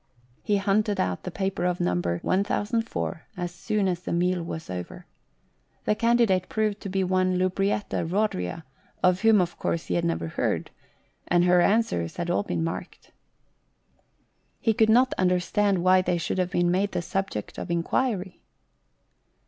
He 0.41 0.57
hunted 0.57 0.99
out 0.99 1.21
the 1.25 1.29
paper 1.29 1.63
of 1.63 1.79
No. 1.79 1.93
1004 1.93 3.21
as 3.37 3.53
soon 3.53 3.87
as 3.87 3.99
the 3.99 4.11
meal 4.11 4.41
was 4.41 4.67
over. 4.67 5.05
The 5.85 5.93
candidate 5.93 6.49
proved 6.49 6.81
to 6.81 6.89
be 6.89 7.03
one 7.03 7.37
Lubrietta 7.37 8.03
Eodria, 8.07 8.63
of 9.03 9.21
whom, 9.21 9.39
of 9.39 9.59
course, 9.59 9.85
he 9.85 9.93
had 9.93 10.03
never 10.03 10.29
heard, 10.29 10.71
and 11.27 11.43
her 11.45 11.61
answers 11.61 12.15
had 12.15 12.31
all 12.31 12.41
been 12.41 12.63
marked. 12.63 13.11
He 14.59 14.73
could 14.73 14.89
not 14.89 15.13
93 15.19 15.19
&HOST 15.19 15.19
TALES. 15.19 15.21
understand 15.65 15.83
why 15.83 16.01
they 16.01 16.17
should 16.17 16.39
have 16.39 16.49
been 16.49 16.71
made 16.71 16.93
the 16.93 17.03
subject 17.03 17.59
of 17.59 17.69
enquiry. 17.69 18.41